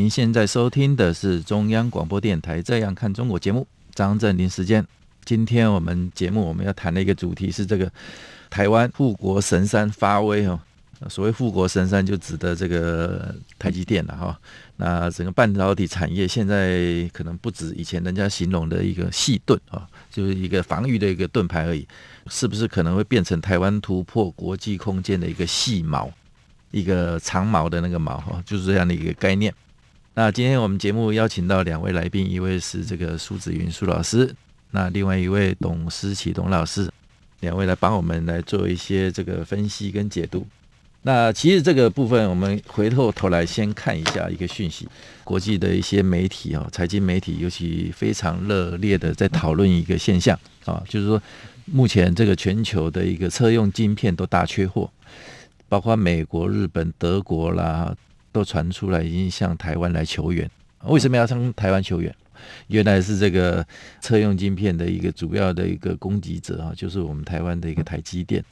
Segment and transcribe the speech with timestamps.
[0.00, 4.82] 您现在收听的是中央广播电台《这样看中国》节目，张正霖时间。
[5.26, 7.92] 今天我们节目我们要谈的一个主题是这个
[8.48, 10.58] 台湾护国神山发威哦。
[11.10, 14.40] 所谓护国神山，就指的这个台积电了哈。
[14.76, 21.86] 那整个半导体产业现在可能不止以前人家形容的一个细盾啊，就是一个防御的一个盾牌而已，
[22.30, 26.10] 是不是可能会变成台湾突破国际空间的一个细毛，
[26.70, 29.52] 一个长毛的那个毛哈，就是这样的一个概念。
[30.14, 34.34] 那今天我们节目邀请到两位来宾，一位是这个苏子云苏老师，
[34.72, 36.90] 那另外一位董思齐董老师，
[37.40, 40.44] 两位来帮我们来做一些这个分析跟解读。
[41.02, 44.86] 那其实这个部分，我们回过头来先看一下一个讯息，
[45.22, 51.22] 国际的一些媒体啊，财经媒体尤其非常热烈的在讨论一个现象啊，就是说
[51.66, 54.90] 目前这个全球的一个车用晶片都大缺货，
[55.68, 57.96] 包括美国、日本、德国啦。
[58.32, 60.48] 都传出来，已经向台湾来求援。
[60.84, 62.14] 为什么要向台湾求援？
[62.68, 63.66] 原来是这个
[64.00, 68.42] 车用晶片的一个主要的一个供给者啊，就是我们台湾的一个台积电。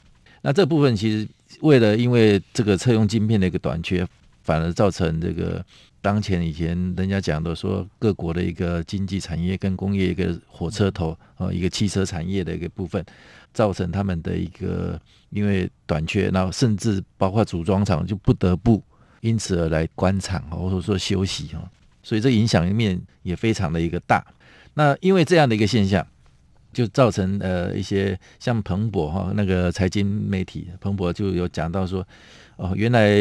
[0.41, 1.27] 那这部分其实
[1.61, 4.07] 为了因为这个车用晶片的一个短缺，
[4.43, 5.65] 反而造成这个
[6.01, 13.03] 当前以前人家讲的说各国的一个经济产业跟工业一个火车头啊，一个汽车产业的一个部分，
[13.53, 18.81] 造成他们的一个因为短缺，然后甚至包括组装厂就不得不。
[19.21, 21.69] 因此而来关厂，或者说休息哈，
[22.03, 24.25] 所以这影响面也非常的一个大。
[24.75, 26.05] 那因为这样的一个现象，
[26.71, 32.07] 就造成呃一些像彭博哈那个财经媒体彭博就有讲到说，
[32.55, 33.11] 哦，原来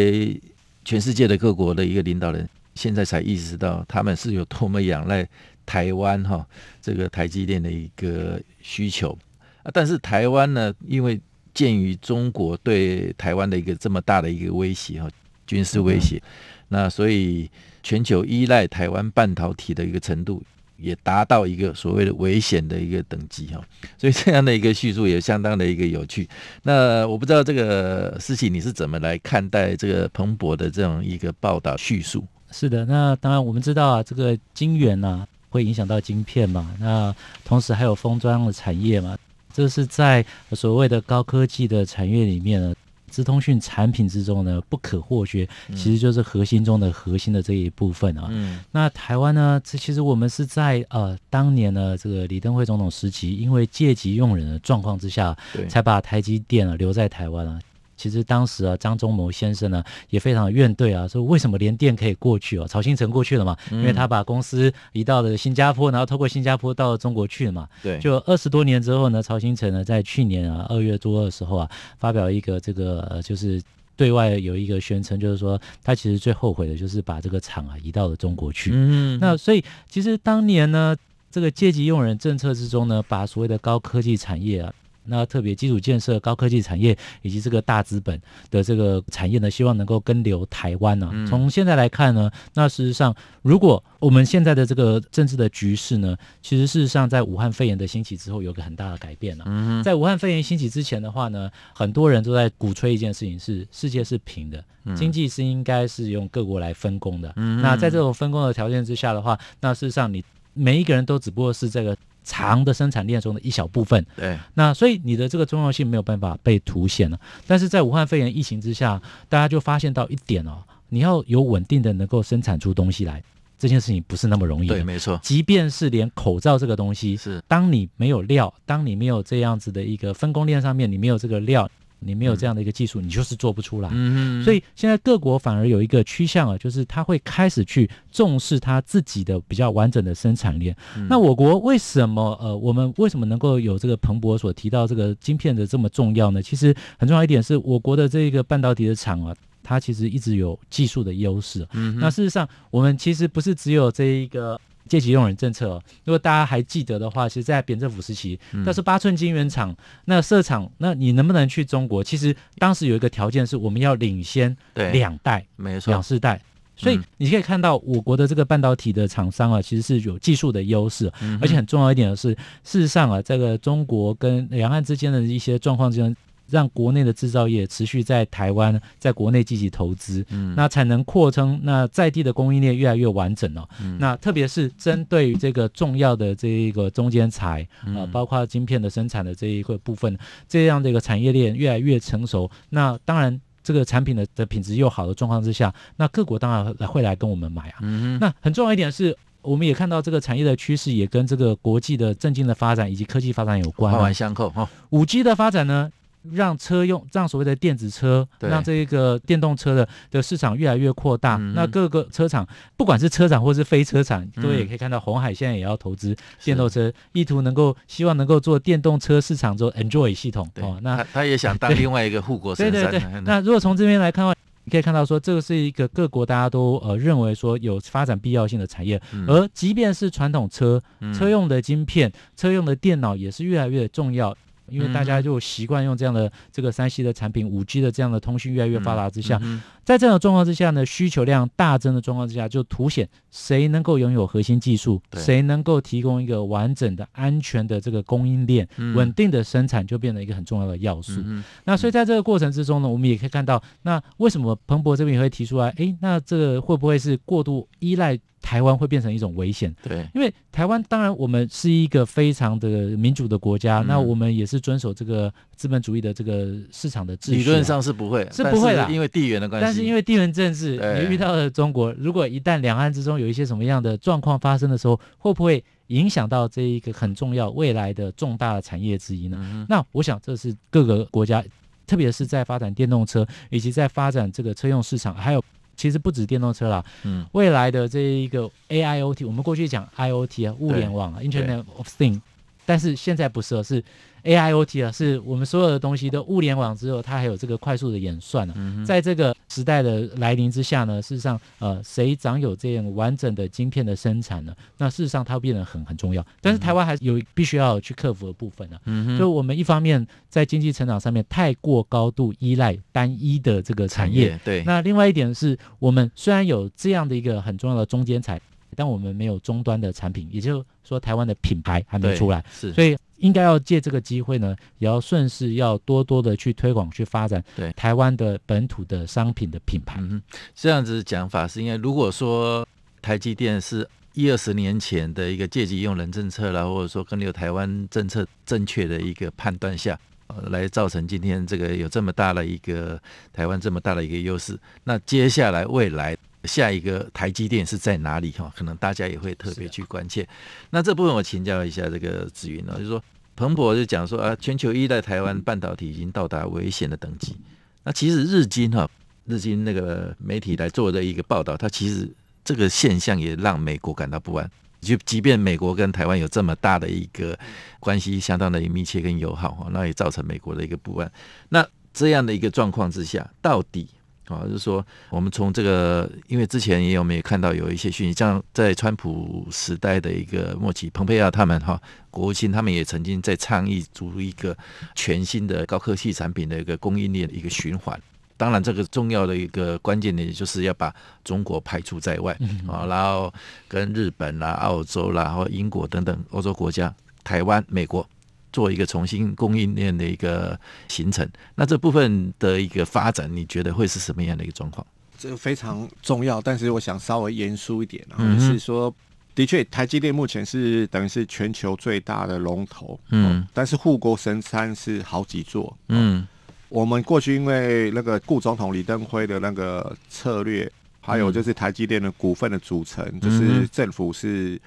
[0.84, 5.26] 全世界的各国的一个领导人现在才意识到他们是有多么仰赖
[5.66, 6.46] 台湾哈
[6.80, 9.18] 这个台积电的一个需求
[9.64, 9.70] 啊。
[9.72, 11.20] 但是台湾呢，因为
[11.52, 15.08] 鉴于中国对台湾的一个这么大的一个威胁哈。
[15.48, 16.22] 军事威胁，
[16.68, 17.50] 那所以
[17.82, 20.42] 全球依赖台湾半导体的一个程度
[20.76, 23.60] 也达到一个所谓的危险的一个等级哈，
[23.98, 26.28] 所以这样的一个叙述也相当的一个有趣。
[26.62, 32.22] 那我不知道这个事情你是怎么来看待这个彭博的这样一个报道叙述？
[32.50, 39.16] 是的，那当然我们知道啊，这个晶圆呐会影响到晶片嘛，那同时还有封装的产业嘛，
[39.52, 42.74] 这是在所谓的高科技的产业里面呢。
[43.08, 48.28] 资通讯产品之中呢，不可或缺，其实就是核心中的核心的这一部分啊。
[48.30, 55.36] 嗯，那台湾呢，这其实我们是在呃当年呢，这个李登辉总统时期，因为借机用人的状况之下，
[55.68, 57.58] 才把台积电啊留在台湾啊。
[57.98, 67.68] 其实当时啊，张忠谋先生呢也非常怨怼啊，说为什么联电可以过去哦，曹新成过去了嘛，因为他把公司移到了新加坡，然后透过新加坡到了中国去了嘛。
[67.82, 73.60] 对，就二十多年之后呢，曹新成呢在去年啊二月多的时候啊，发表一个这个呃就是
[73.96, 78.70] 对外有一个宣称，就是说他其实最后悔的就是把这个厂啊移到了中国去。
[78.72, 80.96] 嗯，那所以其实当年呢，
[81.32, 84.72] 这个借机用人政策之中呢，把所谓的高科技产业啊。
[85.08, 88.20] 那特别基础建设、高科技产业以及这个大资本
[88.50, 91.26] 的这个产业呢，希望能够跟留台湾呢、啊。
[91.26, 99.82] 从现在来看呢，那事实上，如果我们现在的这个政治的局势呢，其实事实上在武汉肺炎的兴起之后，有个很大的改变了、啊。
[99.82, 104.62] 在武汉肺炎兴起之前的话呢，很多人都在鼓吹一件事情：是世界是平的，
[104.94, 107.32] 经济是应该是用各国来分工的。
[107.36, 111.96] 那在这种分工的条件之下的话，那事实上你每一个人都只不过是这个。
[112.28, 117.18] 长的生产链中的一小部分，对，那所以你的这个重要性没有办法被凸显了。
[117.46, 119.00] 但是在武汉肺炎疫情之下，
[119.30, 123.22] 大家就发现到一点哦，你要有稳定的能够生产出东西来，
[123.58, 124.74] 这件事情不是那么容易的。
[124.74, 125.18] 对，没错。
[125.22, 131.68] 即便是连口罩这个东西，是当你没有料，当你没有这样子的一个分工链上面，你没有这个料。
[132.00, 133.90] 你没有这样的一个技术，嗯、你就是做不出来。
[133.92, 140.76] 嗯，所以现在各国反而有一个趋向啊，就是他会开始去重视他自己的比较完整的生产链。
[140.96, 146.42] 嗯、那我国为什么呃，我们为什么能够有这个彭博所提到这个晶片的这么重要呢？
[146.42, 151.66] 其实很重要一点是我国的这个半导体的厂啊，它其实一直有技术的优势。
[151.72, 154.60] 嗯，那事实上我们其实不是只有这一个。
[154.88, 159.76] 借机用人政策，如果大家还记得的话，其实，在扁政府时期，那是八寸晶圆厂，
[160.06, 162.02] 那设厂，那你能不能去中国？
[162.02, 166.40] 其实当时有一个条件是，我们要领先两代，没错，两世代。
[166.74, 172.30] 所以你可以看到我国的这个半导体的厂商啊，其实是有技术的优势，而且很重要一点的是，
[172.64, 176.16] 事实上啊，这个中国跟两岸之间的一些状况之间。
[176.50, 183.68] 让国内的制造业持续在台湾，在国内积极投资，嗯，那才能扩充，那在地的供应链越来越完整了，哦。
[183.82, 190.16] 嗯，那特别是针对于这个重要的这一个中间材啊，包括晶片的生产的这一个部分，
[190.48, 192.50] 这样的一个产业链越来越成熟。
[192.70, 197.78] 那当然，这个产品的的品质又好的状况之下，那各国当然会来跟我们买啊。
[197.82, 204.68] 嗯，那很重要一点是，我们也看到这个产业的趋势也跟这个国际的政经的发展以及科技发展有关，环环相扣哈。
[204.90, 205.90] 五 G 的发展呢？
[206.32, 211.36] 让车用，让所谓的电子车，让这个电动车的的市场越来越扩大。
[211.36, 212.46] 嗯、那各个车厂，
[212.76, 220.48] 不管是车厂或是非车厂，各、嗯、位也可以看到，红海现在也要投资电动车，意图能够希望能够做电动车市场做 Enjoy 系统。
[220.60, 222.90] 哦，那他，他也想当 另外一个护国神山。
[222.90, 223.20] 对对 对。
[223.24, 224.34] 那如果从这边来看的话，
[224.64, 230.78] 你可以看到说，这个是一个各国大家都呃认为说有发展必要性的产业，嗯、而即便是传统车，
[231.14, 234.36] 车用的晶片、车用的电脑也是越来越重要。
[234.70, 239.40] 因为大家就习惯用这样的这个三 C 的产品，五 G 的这样的通讯越来越发达之下，
[239.84, 251.22] 在这样的状况之下呢，需求量大增的状况之下，就凸显谁能够拥有核心技术，谁能够提供一个完整的、安全的这个供应链、稳定的生产，就变成一个很重要的要素。
[251.64, 255.70] 那所以在这个过程之中呢，我们也可以看到，那为什么彭博这边也会提出来？
[255.76, 258.18] 诶，那这个会不会是过度依赖？
[258.40, 269.64] 台湾会变成一种危险，对，因为台湾当然我们是一个非常的民主的国家，嗯、那我们也是遵守这个资本主义的这个市场的秩序、啊，理论上是不会，是不会的，因为地缘的关系。
[269.64, 279.38] 但是因为地缘政治，你遇到了中国，如果一旦两岸之中有一些什么样的状况发生的时候，会不会影响到这一个很重要未来的重大的产业之一呢？
[279.40, 281.44] 嗯、那我想这是各个国家，
[281.86, 285.42] 特别是在发展电动车以及在发展这个车用市场，还有。
[285.76, 292.20] 其实不止电动车啦，嗯，未来的这一个 AIoT，我们过去讲 IoT 啊，物联网啊，Internet of Things，
[292.68, 293.82] 但是现在不是了，是。
[294.24, 298.58] AIoT 啊，是我们所有的东西都物联网之后，它还有这个快速的演算呢、啊。
[298.58, 304.52] 嗯、在这个时代的来临之下呢，事实上，呃，谁掌有这样完整的晶片的生产呢？
[304.76, 306.26] 那事实上，它会变得很很重要。
[306.42, 308.82] 但是台湾还是有必须要去克服的部分呢、啊。
[308.86, 309.18] 嗯哼。
[309.18, 314.64] 就我们一方面在经济成长上面太过高度依赖单一的这个产业，产业对。
[314.64, 318.38] 那另外一点是我们虽然有这样的一个很重要的中间材，
[318.78, 322.44] 但我们没有终端的产品，也就是说，台湾的品牌还没出来。
[322.52, 322.72] 是。
[322.72, 322.96] 所以。
[323.18, 329.98] 应该要借这个机会呢，也要顺势要多多的去推广、去发展对台湾的本土的商品的品牌。
[330.00, 330.22] 嗯，
[330.54, 332.64] 这样子讲法是因为，如果说
[333.02, 333.84] 台积电是
[334.14, 339.98] 一二十年前的一个借机用人政策啦，或者说跟有台湾政策正确的一个判断下，
[340.28, 343.02] 呃，来造成今天这个有这么大的一个
[343.32, 346.16] 台湾这么大的一个优势，那接下来未来。
[346.48, 348.50] 下一个台积电是在哪里哈？
[348.56, 350.22] 可能大家也会特别去关切。
[350.22, 350.28] 啊、
[350.70, 353.00] 那这部分我请教一下这个子云呢，就是说
[353.36, 357.36] 彭博就讲说啊，全球依赖台湾半导体已经到达危险的等级。
[357.84, 358.90] 那其实日经哈，
[359.26, 362.08] 日经那个媒体来做的一个报道，它其实
[362.42, 364.50] 这个现象也让美国感到不安。
[364.80, 367.38] 就即便美国跟台湾有这么大的一个
[367.80, 371.12] 关系，相当的密切跟友好哈，那也造成美国的一个不安。
[371.48, 373.88] 那这样的一个状况之下，到底？
[374.28, 381.80] 啊，就是说，我们从这个，因为之前也有没有看到有一些讯息，像在川普时代的一个末期，蓬佩奥他们哈，
[382.10, 384.56] 国务卿他们也曾经在倡议组一个
[384.94, 388.00] 全新的高科技产品的一个供应链的一个循环。
[388.36, 390.94] 当然，这个重要的一个关键点就是要把
[391.24, 392.32] 中国排除在外
[392.68, 393.32] 啊，然后
[393.66, 396.94] 跟日本啦、澳洲啦、或英国等等欧洲国家、
[397.24, 398.08] 台湾、美国。
[398.52, 404.86] 做一个重新供应链的一个形成，那这部分的一个发展，你觉得会是什么样的一个状况？
[405.18, 408.94] 这个非常重要，但是我想稍微严肃一点，嗯，是说，
[409.34, 416.26] 的确，台积电目前是等于是全球最大的龙头，嗯，但是护国神山是好几座，嗯，
[416.68, 424.60] 我们过去因为那个顾总统李登辉的那个策略，还有就是台积电的股份的组成，就是政府是。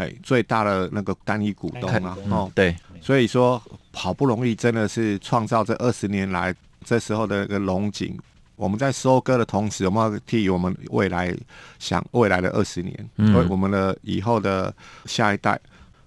[0.00, 6.54] 哎，最大的那个单一股东啊，哦，对，所以说好不容易真的是创造这二十年来
[6.84, 8.18] 这时候的一个龙井。
[8.56, 11.36] 我们在收割的同时，我们要替我们未来
[11.78, 15.60] 想未来的二十年，为我们的以后的下一代。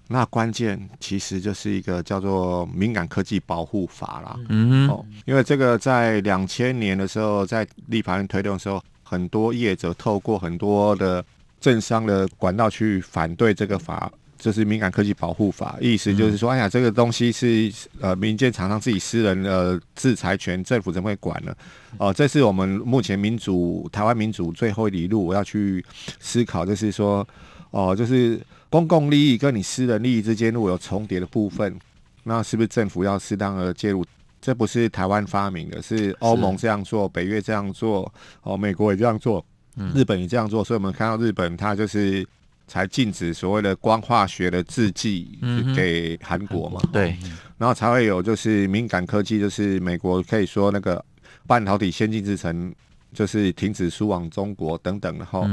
[0.07, 4.39] 那关键其实就是一个叫做敏感科技保护法啦。
[4.49, 11.23] 嗯哦，因为这个在两千年的时候，在立法院推动的时候，很多业者透过很多的。
[11.63, 21.55] 政商的管道去反对这个法，就是敏感科技保护法，意思就是说，哎呀，这个东西是呃民间厂商自己私人的制裁权，政府怎么会管呢？
[21.97, 25.81] 哦、呃，这是我们目前民主台湾民主最后一里路，我要去
[26.19, 27.25] 思考，就是说，
[27.71, 28.37] 哦、呃，就是
[28.69, 31.79] 公共利益跟你私人利益之间如果有重叠的部分，
[32.23, 34.05] 那是不是政府要适当的介入？
[34.41, 38.01] 这不是台湾发明的，是欧盟这样做，北约这样做，
[38.41, 39.45] 哦、呃，美国也这样做，
[39.95, 42.25] 日本也这样做，所以我们看到日本它就是。
[42.65, 45.37] 才禁止所谓的光化学的制剂
[45.75, 46.79] 给韩国嘛？
[46.93, 47.15] 对，
[47.57, 51.03] 然后才会有就是敏感科技，就是美国可以说那个
[51.45, 52.73] 半导体先进制程，
[53.13, 55.45] 就是停止输往中国等等的哈。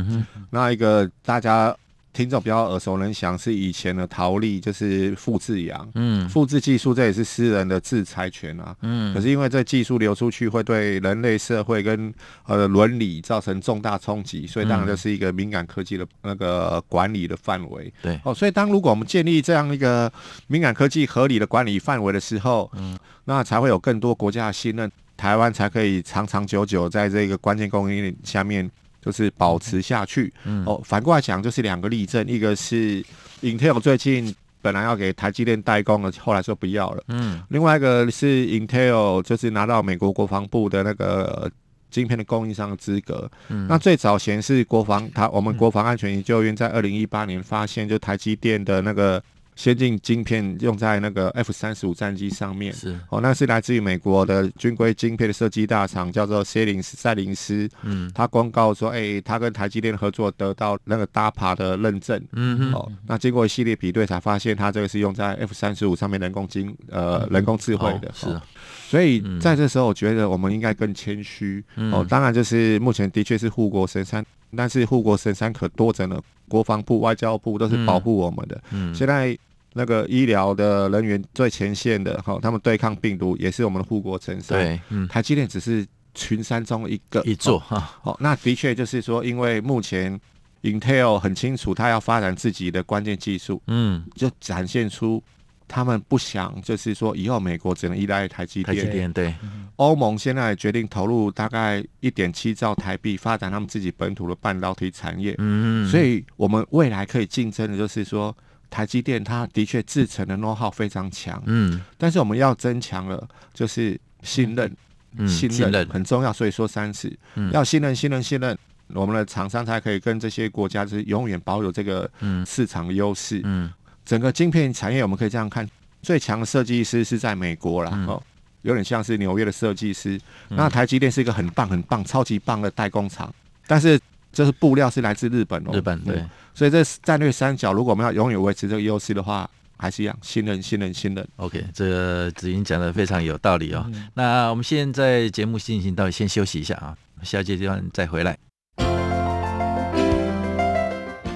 [0.50, 1.77] 那一个大家。
[2.12, 12.12] 听众比较耳熟能详，是以前的陶粒，就是复制羊，嗯，复制技术这也是私人的制裁权啊，嗯，可是因为这技术流出去会对人类社会跟
[12.47, 20.12] 呃伦理造成重大冲击，所以当然就是一个敏感科技的那个管理的范围，对，哦，所以当如果我们建立这样一个
[20.49, 28.69] 敏感科技合理的管理范围的时候，嗯，那才会有更多国家的信任，台湾才可以长长久久在这个关键供应链下面。
[29.00, 30.33] 就是保持下去。
[30.45, 33.04] 嗯，哦，反过来讲，就是两个例证，一个是
[33.42, 37.02] Intel 最近本来要给台积电代工的，后来说不要了。
[37.09, 41.50] 嗯，另外一个是 Intel 就是拿到美国国防部的那个
[41.90, 43.30] 晶片的供应商的资格。
[43.49, 49.23] 嗯，那最早显示国防，他我们国防安全研究院在二零一八年发现，就台积电的那个。
[49.61, 57.69] 先进晶片用在那个 F 三十五战机上面，是哦，那是来自于美国的军规晶片的设计大厂，叫做赛灵思赛灵斯。
[57.83, 62.19] 嗯，他公告说，哎、欸，他跟台积电合作得到那个 DARPA 的认证。
[62.33, 68.09] 嗯哼哦，那经过一系列比对，才发现他这个是用在 F 三十五上面人工晶呃人工智慧的。
[68.09, 68.43] 哦、是、哦，
[68.88, 71.62] 所以在这时候，我觉得我们应该更谦虚。
[71.76, 74.25] 嗯、哦，当然就是目前的确是护国神山，
[74.57, 76.19] 但是护国神山可多着呢。
[76.49, 78.59] 国防部、外交部都是保护我们的。
[78.71, 79.38] 嗯，现在。
[79.73, 84.59] 那个医疗的人员最前线的哈，他们对抗病毒也是我们的护国神山。
[84.59, 87.79] 对，嗯，台积电只是群山中一个一座哈。
[88.03, 90.21] 好，那的确就是说，因为目前
[90.62, 95.23] Intel 很清楚，他要发展自己的关键技术，嗯，就展现出
[95.69, 98.77] 他们不想，就是说以后美国只能依赖台积电。
[98.77, 99.33] 台积电对。
[99.77, 105.35] 欧盟现在决定投入大概一点七兆台币发展他们自己本土的半导体产业。
[105.39, 108.37] 嗯，所以我们未来可以竞争的就是说。
[108.71, 114.73] 台积电它的确制成的 know-how 非常强，嗯，但是我们要增强了，就是信任，
[115.19, 118.57] 嗯、信任很重要，所以说三次，嗯、要信任，信任，信任，
[118.95, 122.09] 我们的厂商才可以跟这些国家是永远保有这个
[122.47, 123.71] 市场的优势，嗯，
[124.05, 125.69] 整个晶片产业我们可以这样看，
[126.00, 128.23] 最强的设计师是在美国啦，哦，
[128.62, 133.35] 有点像是纽约的设计师，那台积电是一个很棒、很棒、超级棒的代工厂，
[133.67, 134.00] 但是。
[134.32, 141.26] 这是布料是来自日本哦，日本对，所以这战略三角，如果我们要永远维持这个优势的话，还是一样信任、信任、信任。
[141.37, 143.84] OK，这个子英讲的非常有道理哦。
[143.92, 148.37] 嗯、那我们现在节目进行到先休息一下啊，下阶段再回来。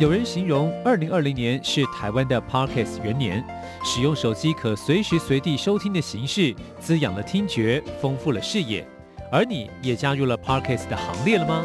[0.01, 3.43] 有人形容二零二零年是台湾的 Podcast 元年，
[3.85, 8.87] 使用手机可随时随地收听的形式，滋养了听觉，丰富了视野。
[9.31, 11.65] 而你也加入了 Podcast 的行列了吗？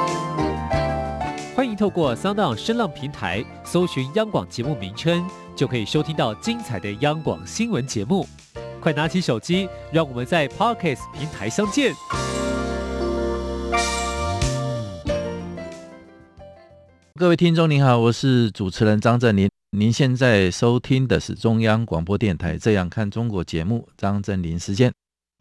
[1.61, 5.23] 欢迎透过 Sound 声浪平台搜寻央广节目名称，
[5.55, 8.27] 就可以收听到精彩的央广新闻节目。
[8.81, 11.93] 快拿起手机，让我们在 Podcast 平台相见。
[17.13, 19.47] 各位听众您好，我是主持人张振林。
[19.69, 24.91] 您现在收听的是中央广播电台《这样看中国》节目，张振林时间。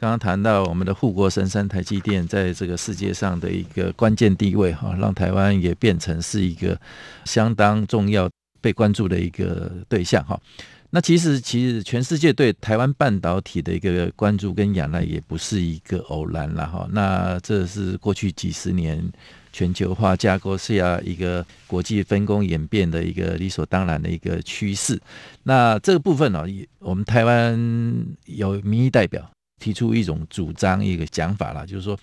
[0.01, 6.81] 刚刚谈到我们的护国神山台积电在这个世界上的一个关键地位，哈，让台湾也变成是一个
[7.27, 8.27] 相当重要
[8.63, 10.41] 被关注的一个对象，哈。
[10.89, 16.89] 那其实，其实全世界对台湾半导体的一个关注跟仰赖也不是一个偶然了哈。
[16.93, 19.07] 那这是过去几十年
[19.53, 24.99] 全球化架构下一个国际分工演变的一个理所当然的一个趋势。
[25.43, 26.47] 那这个部分呢，
[26.79, 29.31] 我们台湾有民意代表
[29.61, 31.97] 提出一种主张，一个讲法啦，就是说，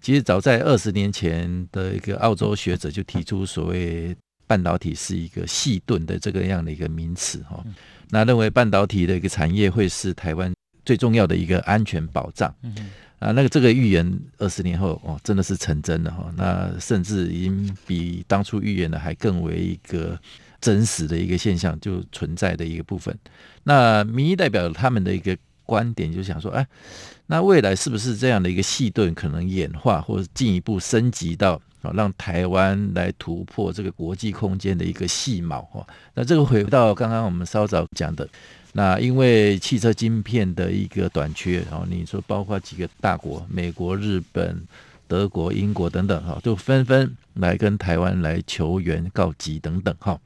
[0.00, 4.14] 其实早在二十年前的一个澳洲学者就提出所谓
[4.46, 7.64] 半导体是一个细盾的这个样的一个名词哈。
[8.10, 10.52] 那认为半导体的一个产业会是台湾
[10.84, 12.54] 最重要的一个安全保障。
[13.18, 16.32] 啊，那个这个预言二十年后哦，真的是成真了哈。
[16.36, 20.16] 那甚至已经比当初预言的还更为一个
[20.60, 23.12] 真实的一个现象，就存在的一个部分。
[23.64, 25.36] 那民意代表他们的一个
[25.68, 26.66] 观点，就想说，哎，
[27.26, 35.86] 那未来是不是这样的一个细盾可能演化，或者进一步升级到啊，让台湾来突破这个国际空间的一个细毛哈？
[36.14, 38.26] 那这个回到刚刚我们稍早讲的。
[38.72, 44.62] 那因为汽车晶片的一个短缺，然后你说包括几个大国，美国、日本、
[45.06, 50.18] 德国、英国等等，哈，就纷纷来跟台湾来求援告急等等，哈。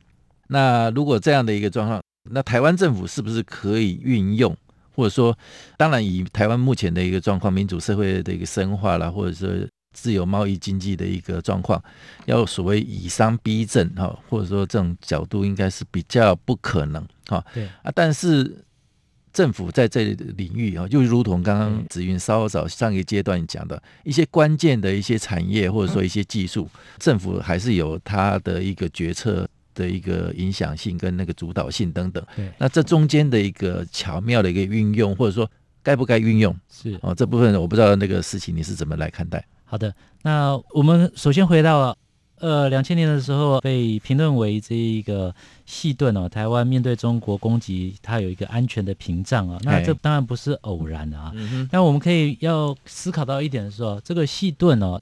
[0.48, 4.54] 那如果这样的一个状况，那台湾政府是不是可以运用，
[4.94, 5.36] 或者说，
[5.76, 9.48] 当然以台湾目前的一个状况，民主社会的一个深化啦，或者说
[9.92, 11.82] 自由贸易经济的一个状况，
[12.24, 17.06] 要所谓以商逼政，哈，或者说这种角度应该是比较不可能。
[17.26, 17.66] 哈，对。
[17.82, 18.64] 啊，但是
[19.32, 20.04] 政府在这
[20.36, 26.68] 领域啊，就如同刚刚子云稍早上一个阶段讲的一些关键的一些产业或者说一些技术，
[26.98, 32.24] 政府还是有它的一个决策的一个影响性跟那个主导性等等。
[32.36, 35.50] 对，那这中间的一个巧妙的一个运用，或者说
[35.82, 39.44] 该不该运用，是哦，这部分我不知道那个事情你是怎么来看待？
[39.64, 41.96] 好的，那我们首先回到。
[42.42, 45.32] 呃，两千年的时候被评论为这一个
[45.64, 49.60] 细盾哦，台湾面对中国攻击，它有一个安全的屏障啊。
[49.62, 51.30] 那这当然不是偶然的啊。
[51.36, 55.00] 嗯、但我们可以要思考到一点的是说，这个细盾哦。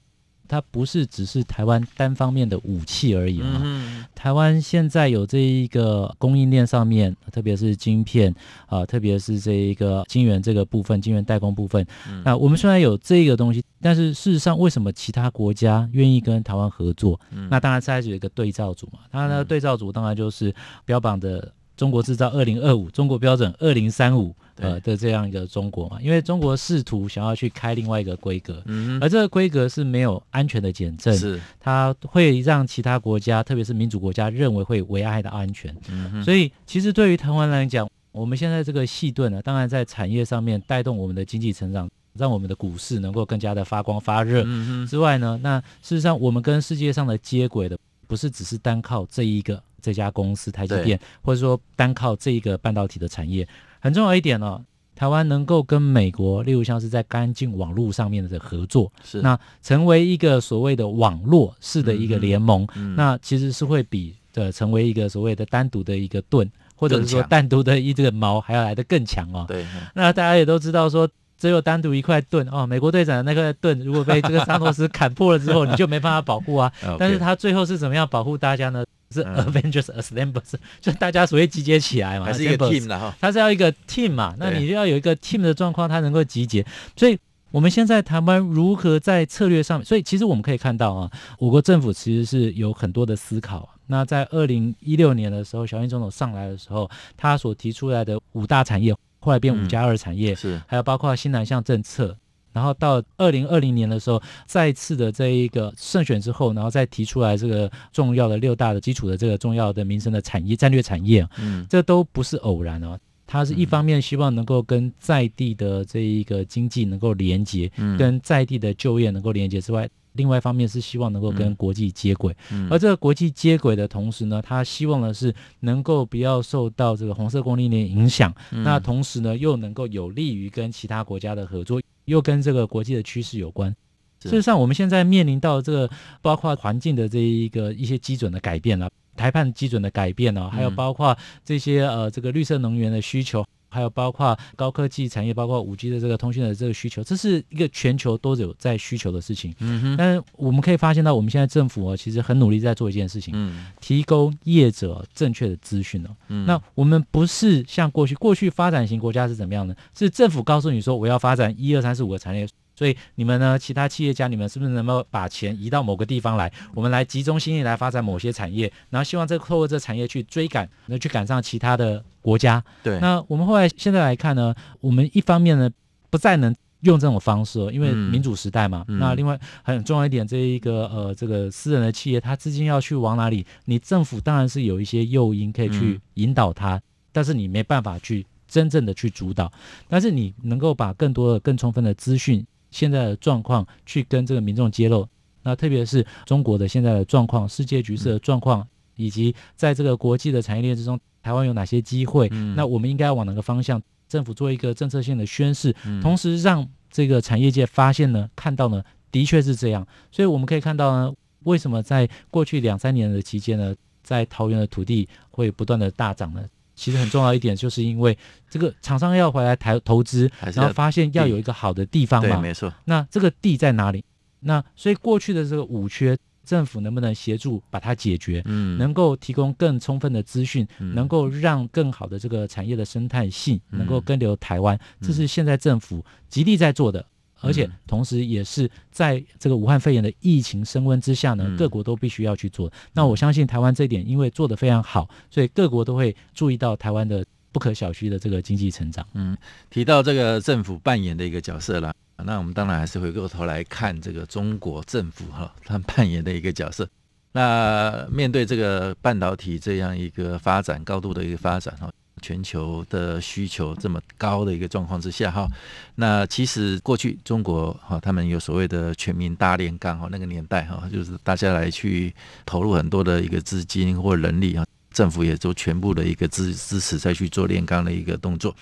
[0.51, 3.61] 它不是只是台湾单方面的武器而已啊！
[3.63, 11.87] 嗯、台湾现在有这一个供应链上面，特别是晶片啊，特别是这一个晶圆这个部分，晶圆代工部分。
[12.09, 17.17] 嗯、那我们虽然有这个东西，但是事实上，为什么其他国家愿意跟台湾合作？
[17.31, 18.99] 嗯、那当然是有一个对照组嘛。
[19.09, 20.53] 它的对照组当然就是
[20.83, 21.49] 标榜的。
[21.81, 31.41] 中国制造二零二五，中国标准二零三五，呃的这样一个中国嘛，因为中国试图想要去开另外一个规格，嗯，而这个规格是没有安全的减震，是。
[31.59, 49.63] 它会让其他国家，特别是民主国家认为会危害到安全，嗯，所以其实对于台湾来讲，我们现在这个细盾呢，当然在产业上面带动我们的经济成长，让我们的股市能够更加的发光发热，嗯，之外呢，那事实上我们跟世界上的接轨的不是只是单靠这一个。
[49.81, 53.47] 这家公司台积电，或者说单靠这一个半导体的产业，
[53.79, 54.65] 很重要一点呢、哦。
[54.93, 59.19] 台湾能够跟美国，例如像是在干净网络上面的合作，是。
[59.21, 69.45] 那成为一个所谓的网络式的一个联盟，嗯嗯、那其实是会比的成为一个所谓的单独的一个盾，或者是说单独的一这个矛还要来得更强哦。
[69.47, 69.65] 对，
[69.95, 71.09] 那大家也都知道说，
[71.41, 76.71] 只有单独一块盾哦，美国队长的那个盾如果被这个沙诺斯砍破了之后，你就没办法保护啊。
[76.99, 78.85] 但是他最后是怎么样保护大家呢？
[79.09, 80.43] 是 Avengers Assemble，
[80.79, 86.63] 就大家所谓集结起来嘛，还是一个 team 的哈，它是要一个 team 嘛，那你就要有一个 team 的状况，它能够集结。
[86.95, 87.17] 所以
[87.49, 93.67] 我们现在台湾如何在策略上面，所以其实我们可以看到啊，我国政府其实是有很多的思考。
[93.87, 102.17] 那在二零一六年的时候，小英总统上来的时候，他所提出来的五大产业，后来变五加二产业，是还有包括新南向政策。
[102.53, 112.99] 然后到二零二零年的时候，再次的这一个胜选之后，然后再提出来这个重要的六大的基础的这个重要的民生的产业战略产业，嗯，这都不是偶然哦。
[113.25, 119.87] 它是一方面希望能够跟在地的这一个经济能够连接，嗯，跟在地的就业能够连接之外。
[120.13, 122.35] 另外一方面是希望能够跟国际接轨，
[122.69, 133.73] 而这个国际接轨的同时呢，他希望的是能够不要受到这个红色供应链影响，嗯、那同时呢又能够有利于跟其他国家的合作，又跟这个国际的趋势有关。
[134.21, 135.89] 事实上，我们现在面临到这个
[136.21, 143.45] 包括环境的这一个一些基准的改变了，台判基准的改变了，还有包括这些呃这个绿色能源的需求。
[143.71, 149.55] 还有包括高科技产业，包括五 G 的这个通讯的这个需求，这是一个全球都有在需求的事情。
[149.59, 149.95] 嗯哼。
[149.97, 156.09] 但是我们可以发现到，我们现在政府啊，其实很努力在做一件事情，嗯，提供业者正确的资讯哦。
[156.27, 156.45] 嗯。
[156.45, 159.73] 那我们不是像过去，过去发展型国家是怎么样呢？
[159.97, 162.47] 是政府告诉你说，我要发展一二三四五个产业。
[162.81, 163.59] 所以你们呢？
[163.59, 166.51] 其他企业家，你们是不是能够把钱移到某个地方来？
[166.73, 172.63] 我们来集中心力来发展某些产业，然后希望这透过这产业去追赶，那去赶上其他的国家。
[172.81, 172.97] 对。
[172.99, 175.69] 那我们后来现在来看呢，我们一方面呢
[176.09, 178.83] 不再能用这种方式，因为民主时代嘛。
[178.87, 183.45] 嗯、那另外很重要一点，这一个呃这个私人的企业，它资金要去往哪里？
[183.65, 189.53] 你政府当然是有一些诱因可以去引导它，嗯、但是你没办法去真正的去主导。
[189.87, 192.43] 但是你能够把更多的、更充分的资讯。
[192.71, 195.07] 现在的状况去跟这个民众揭露，
[195.43, 202.27] 那特别是中国的现在的状况、世界局势的状况，以及在这个国际的产业链之中，台湾有哪些机会？
[202.55, 203.81] 那我们应该往哪个方向？
[204.07, 209.87] 政府做一个政策性的宣示，嗯、同时让这个产业界发现呢，看到呢，的确是这样。
[210.11, 216.43] 所以我们可以看到呢，为什么在过去两三年的期间呢，在桃园的土地会不断的大涨呢？
[216.75, 218.17] 其实很重要一点，就是因为
[218.49, 222.35] 这个厂商要回来台投资，然后发现要有一个好的地方嘛。
[222.35, 222.73] 对，没错。
[222.85, 224.03] 那这个地在哪里？
[224.39, 226.17] 那所以过去的这个五缺。
[226.43, 228.41] 政府能不能协助把它解决？
[228.45, 237.05] 嗯，能够提供更充分的资讯，嗯、能够让更好的这个产业的生态系能够跟留台湾，嗯、这是现在政府极力在做的，嗯、
[237.41, 242.71] 而且同时也是在这个武汉肺炎的疫情升温之下呢，嗯、各国都必须要去做。
[242.93, 249.05] 那我相信台湾这一点，因为做得非常好，所以各国都会注意到台湾的不可小觑的这个经济成长。
[249.13, 249.37] 嗯，
[249.69, 251.93] 提到这个政府扮演的一个角色了。
[252.23, 256.87] 那我们当然还是回过头来看这个中国政府哈，他扮演的一个角色。
[257.31, 261.91] 那面对这个半导体这样一个发展高度的一个发展哈，
[262.21, 265.47] 全球的需求这么高的一个状况之下哈，
[265.95, 272.13] 那其实过去中国哈，他们有所谓的全民大炼钢哈，那个年代哈，就是大家来去
[272.45, 278.55] 投入很多的一个资金或人力啊，政府也都全部的一个支支持再去做炼钢的一个动作。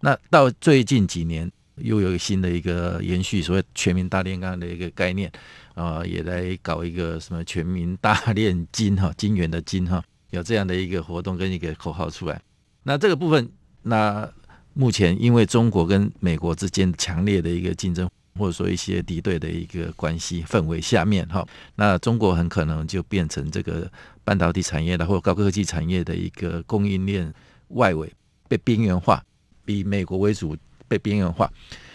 [0.00, 1.50] 那到最近几年。
[1.78, 5.28] 又有新的一个延续，所谓全民大炼钢的一个概念，
[5.74, 10.00] 啊、也来搞一个什么全民大炼金哈，金元的金哈，
[10.30, 12.40] 有这样的一个活动跟一个口号出来。
[12.84, 13.50] 那这个部分，
[13.82, 14.30] 那
[14.74, 21.44] 目前因为中国跟美国之间强烈的一个竞争，或者说一些敌对的一个关系氛围下面哈，
[21.74, 23.90] 那中国很可能就变成这个
[24.22, 27.34] 半导体产业的或高科技产业的一个供应链
[27.68, 28.12] 外围
[28.48, 29.20] 被边缘化，
[29.66, 30.56] 以美国为主。
[30.86, 31.50] 被边缘化，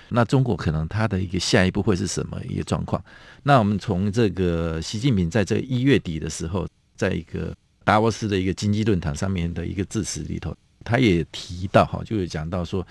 [0.10, 3.02] 那中国可能它的一个下一步会是什么一个状况？
[3.44, 12.86] 那我们从这个习近平在这一月底的时候，在一个达沃斯的一个经济论坛上面的一个致辞里头，他也提到哈，就是讲到说，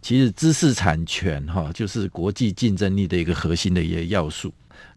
[0.00, 4.52] 其实知识产权哈，就是国际竞争力的一个核心的一个要素，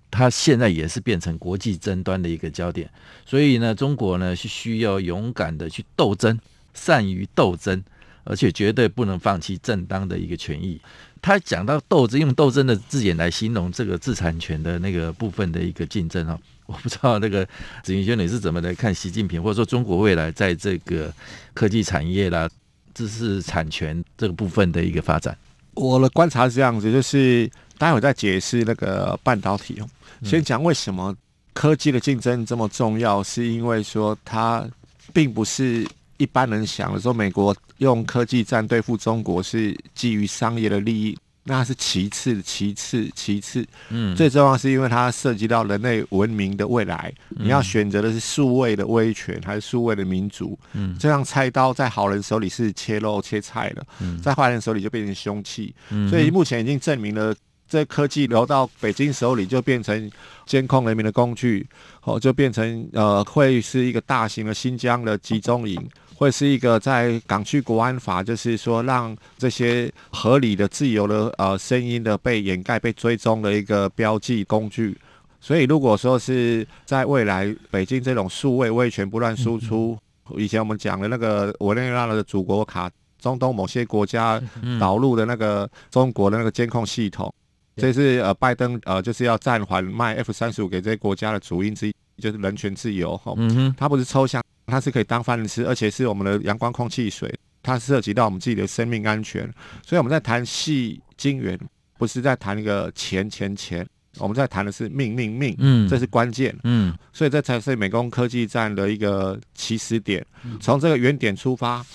[0.09, 2.89] 它现在也是变成国际争端的一个焦点。
[3.25, 6.39] 所以呢，中国呢是需要勇敢的去斗争，
[6.73, 7.83] 善于斗争。
[8.27, 10.81] 而且绝对不能放弃正当的一个权益。
[11.21, 16.35] 他讲到斗争，用斗争的字眼来形容这个知识产权的那个部分的一个竞争哈，
[16.67, 17.47] 我不知道那个
[17.83, 21.13] 子云兄你是怎么来看习近平，或者说中国未来在这个
[21.53, 22.49] 科技产业啦、
[22.93, 25.37] 知识产权这个部分的一个发展？
[25.75, 29.87] 我的观察是这样子，就是待会再解释那个半导体哦。
[30.23, 31.15] 先讲为什么
[31.53, 34.67] 科技的竞争这么重要，是因为说它
[35.13, 35.87] 并不是。
[36.17, 43.65] 一般人想的说，美国用科技战对付中国是基于商业的利益，那是其次，其次，其次。
[43.89, 50.57] 嗯，最重要是因为它涉及到人类文明的未来，你要选择的是数位的威权还是数位的民主？
[50.73, 53.85] 嗯，这样菜刀在好人手里是切肉切菜了，
[54.21, 55.73] 在坏人手里就变成凶器。
[55.91, 57.33] 嗯所以目前已经证明了。
[57.67, 60.11] 这科技流到北京手里，就变成
[60.45, 61.65] 监控人民的工具，
[62.03, 65.75] 哦，就变成呃，会是一个大型的新疆的集中营，
[66.15, 74.97] 会是一个在港区国安法，就是说让这些合理的、自由的呃声音的被掩盖、被追踪的一个标记工具。
[75.41, 79.95] 所以，如果说是在未来北京这种数位威权不断输出，
[80.37, 84.41] 以前我们讲的那个委内瑞拉的祖国卡，中东某些国家
[84.79, 87.31] 导入的那个中国的那个监控系统。
[87.75, 93.33] 这是呃，拜登呃，就是要暂缓卖 F 三十五给这些国家的主因之一，就是人权自由哈。
[93.37, 99.43] 嗯哼，它不是抽象，它是可以当饭吃，而且是我们的阳光、空气、水，它涉及到我们自己的生命安全。
[99.85, 101.59] 所以我们在谈细金元，
[101.97, 103.85] 不是在谈一个钱钱钱，
[104.17, 110.25] 我们在谈的是命命命，嗯，这是关键，嗯，所以这才是美工科技站的一个起始点，
[110.59, 111.85] 从这个原点出发，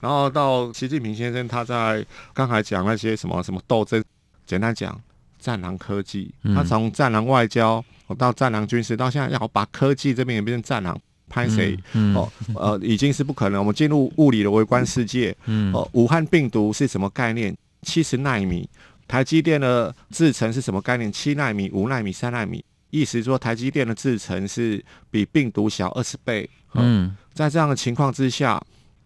[0.00, 4.02] 然后到习近平先生他在刚才讲那些什么什么斗争，
[4.46, 5.00] 简单讲。
[5.40, 7.84] 战狼科技，他从战狼外交，
[8.18, 11.76] 到战狼军事，到现在要把科技这边也变成战狼，拍谁？
[12.14, 13.60] 哦，呃，已经是不可能。
[13.60, 15.34] 我们进入物理的微观世界。
[15.72, 17.56] 哦，武汉病毒是什么概念？
[17.82, 18.68] 七十纳米，
[19.08, 21.10] 台积电的制程是什么概念？
[21.10, 26.48] 七纳米、五纳米、三纳米，意思说台积电的制程是比病毒小二十倍。
[26.74, 28.62] 嗯，在这样的情况之下，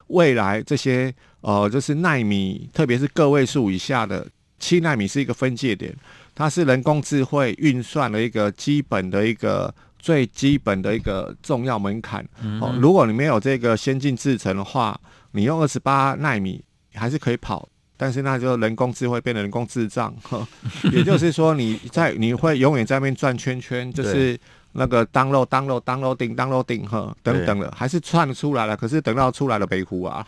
[0.09, 4.27] 未来这些呃，就是纳米，特别是个位数以下的
[4.59, 5.95] 七纳米是一个分界点。
[6.35, 12.27] 它是人工智慧运算的一个基本的一个最基本的一个重要门槛。
[12.61, 14.99] 哦，如果你没有这个先进制程的话，
[15.33, 16.63] 你用二十八纳米
[16.95, 20.15] 还是可以跑，但是那就人工智慧变成人工智障。
[20.93, 24.39] 也就是说，你在你会永远在那边转圈圈，就是
[24.73, 28.77] 那个 download download downloading downloading 哈等等的，还是串出来了。
[28.77, 30.27] 可是等到出来了北湖啊，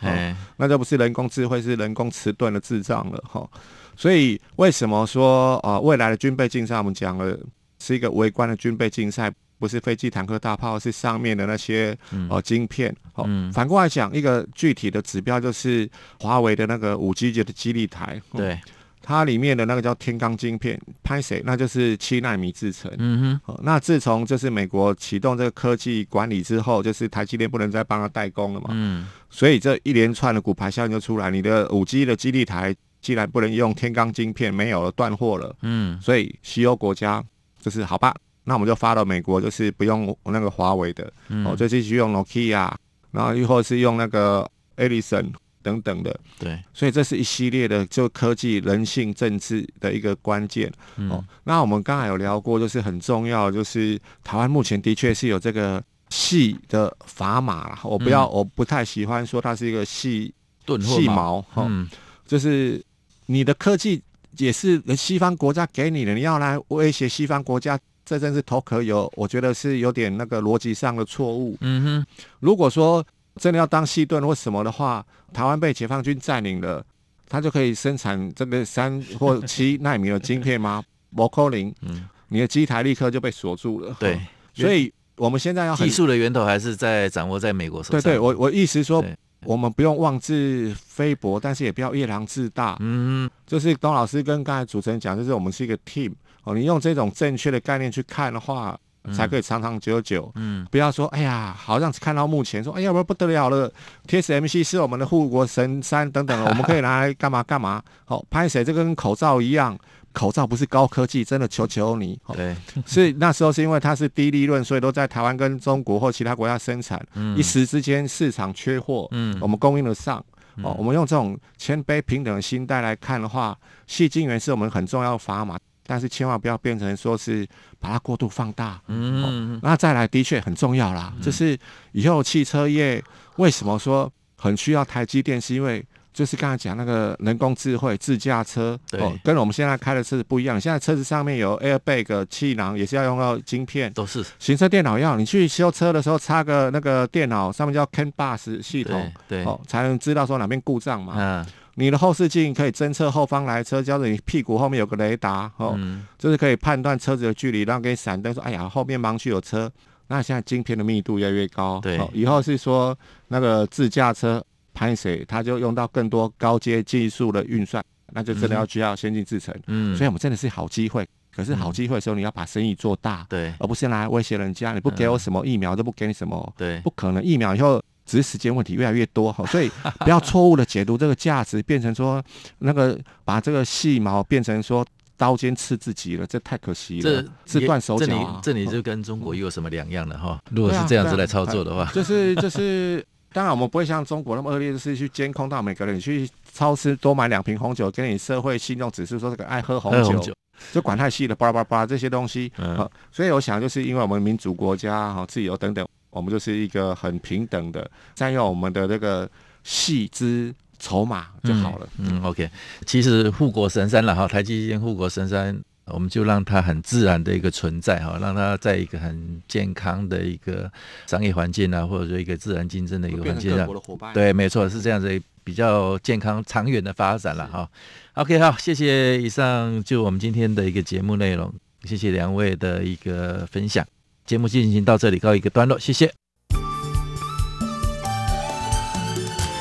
[0.57, 3.49] 那就不是人工智慧，是人工迟钝的智障了哈。
[3.97, 7.39] 所以为什么说啊，未来的军备竞赛，我们讲了
[7.79, 11.97] 是一个微观的军备竞赛，不是飞机、坦克、大炮，是上面的那些
[12.29, 12.95] 哦晶片。
[13.15, 15.89] 哦，反过来讲，一个具体的指标就是
[16.21, 18.21] 华为的那个五 G 的基地台。
[18.33, 18.61] 对。
[19.09, 21.41] 它里面的那个叫天罡晶片，拍谁？
[21.47, 22.91] 那就是七纳米制程。
[22.99, 23.61] 嗯哼。
[23.63, 28.71] 那自从就是美国启动这个科技管理之后，就是台积电不能再帮他代工了嘛。
[28.73, 29.07] 嗯。
[29.31, 32.75] 所以这一连串的骨牌效应就出来，你的五 G 的基地台
[33.07, 35.55] 既然不能用天罡晶片，没有了断货了。
[35.63, 35.97] 嗯。
[36.01, 37.23] 所以西欧国家
[37.61, 42.69] 就是好吧，那我们就发到美国，就是不用那个华为的，嗯、哦，就继续用 Nokia，
[43.13, 45.33] 然后又或是用那个 Ericsson。
[45.63, 51.25] 等等的，对，所以这是一系列的就科技、人性、政治的一个关键、嗯、哦。
[51.43, 60.33] 那我们刚才有聊过，就是很重要，就是台湾目前的确是有这个细的砝码，我不要，嗯、我不太喜欢说它是一个细
[60.81, 61.89] 细毛嗯、
[62.25, 62.81] 就是
[63.27, 64.03] 你的科技
[64.39, 71.57] 也是西方国家给你的，你要来威胁西方国家，这真是头壳有，我觉得是有点那个逻辑上的错误。
[71.61, 72.07] 嗯哼，
[72.41, 73.05] 如果说。
[73.39, 76.83] 真的要当西顿或什么的话，台湾被解放军占领了，
[77.29, 80.83] 他就可以生产这个三或七纳米的晶片吗？
[81.15, 83.95] 不可能，嗯，你的机台立刻就被锁住了。
[84.01, 84.19] 对，
[84.55, 88.01] 所以我们现在要技术的源头还是在掌握在美国手上。
[88.01, 89.05] 对对，我我意思说，
[89.45, 92.77] 我们不用妄自菲薄，但是也不要夜郎自大。
[92.81, 96.13] 嗯，就是董老师跟刚才主持人讲，就是我们是一个 team
[96.45, 98.79] 哦，你用这种正确的概念去看的话。
[99.15, 100.33] 才可以长长久久。
[100.35, 103.73] 嗯，不要说，哎呀，好像看到目前说，哎呀，不不得了了
[104.09, 107.81] ，TSMC 是我们的护国神山等等，我们可以拿来干嘛干嘛。
[108.05, 108.65] 好，拍谁？
[108.65, 109.79] 这跟口罩一样，
[110.17, 112.19] 口罩不是高科技，真的求求你。
[112.33, 116.99] 对，是那时候是因为它是低利润，所以都在台湾跟中国或其他国家生产。
[117.13, 120.25] 嗯，一时之间市场缺货，嗯，我们供应得上。
[120.63, 123.55] 哦，我们用这种谦卑平等的心态来看的话，
[123.87, 125.59] 矽晶圆是我们很重要的砝码。
[125.89, 127.47] 但是千万不要变成说是
[127.79, 131.57] 把它过度放大，嗯，哦，那再来的确很重要啦，就是
[131.93, 133.01] 以后汽车业
[133.37, 135.85] 为什么说很需要台积电，是因为
[136.17, 140.59] 就是刚才讲那个人工智慧自驾车，对，哦，跟我们现在开的车子不一样。
[140.59, 151.47] 现在车子上面有 airbag 气囊，也是要用到晶片，都是行车电脑要你去修车的时候插个那个电脑，上面叫 CAN bus 系统，对，对哦，才能知道说哪边故障嘛，嗯。
[151.79, 159.71] 你的后视镜可以侦测后方来车，叫做你屁股后面有个雷达，哦，嗯、就是可以判断车子的距离，然后给你闪灯说，哎呀，后面盲区有车。
[160.09, 162.97] 那现在晶片的密度越来越高，对，以后是说
[163.29, 164.43] 那个自驾车
[164.77, 169.55] 拍谁，它就用到更多高阶技术的运算，那就真的要需要先进制程。
[169.69, 174.75] 嗯，所以我们真的是好机会，可是好机会的时候，你要把生意做大，对，而不是来威胁人家。
[174.75, 177.83] 你不给我什么疫苗，就不给你什么，对，不可能疫苗以后。
[178.09, 182.23] 只是时间问题，越来越多哈， 所以不要错误的解读这个价值，变成说
[182.61, 184.87] 那个把这个细毛变成说
[185.17, 188.07] 刀尖刺自己了，这太可惜了，自断手脚。
[188.07, 190.41] 这里这里就跟中国又有什么两样了哈？
[190.53, 193.05] 如果是这样子来操作的话，就是就是，
[193.37, 200.35] 当然我们不会像中国那么恶劣，就是去监控到每个人，你去超市多买两瓶红酒，给你社会信用指数，说这个爱喝红酒，
[200.73, 202.51] 就管太细了，巴拉巴拉这些东西。
[202.57, 205.87] 嗯，所以我想就是因为我们民主国家哈，自由等等。
[206.09, 209.29] 我们就是一个很平等的，占用我们的这个
[209.65, 211.87] 细之筹码就好了。
[211.99, 212.51] 嗯，嗯，OK。
[212.87, 215.55] 其实护国神山了哈，台积电护国神山，
[215.93, 220.71] 我们就让它很自然的一个存在哈，让它在一个很健康的一个
[221.07, 223.69] 商业环境啊，或者说一个自然竞争的一个环境上，
[224.13, 227.69] 对，没错，是这样子比较健康长远的发展了哈。
[228.15, 233.87] OK，好，谢谢以上就我们今天的一个节目内容，谢谢两位的一个分享。
[234.25, 236.26] 节目进行到这里告一个段落，谢谢。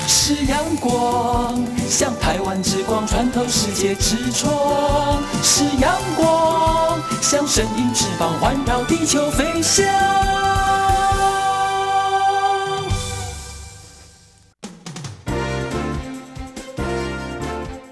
[0.08, 9.86] 是阳光，像台湾之光穿透世界之窗；是阳光，像神鹰翅膀环绕地球飞翔。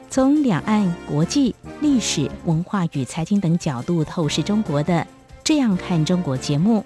[0.09, 5.05] 从两岸、国际、历史文化与财经等角度透视中国的。
[5.43, 6.85] 这样看中国节目，